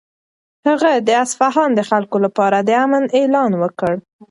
هغه 0.67 0.91
د 1.07 1.09
اصفهان 1.23 1.69
د 1.75 1.81
خلکو 1.89 2.17
لپاره 2.25 2.57
د 2.61 2.69
امن 2.85 3.03
اعلان 3.19 3.51
وکړ. 3.61 3.93